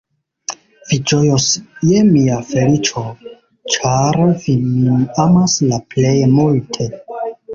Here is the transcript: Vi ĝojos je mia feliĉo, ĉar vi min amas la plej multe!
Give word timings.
Vi 0.91 0.97
ĝojos 1.09 1.43
je 1.89 1.99
mia 2.13 2.37
feliĉo, 2.53 3.03
ĉar 3.75 4.17
vi 4.45 4.55
min 4.63 5.05
amas 5.27 5.57
la 5.73 5.81
plej 5.95 6.15
multe! 6.39 6.89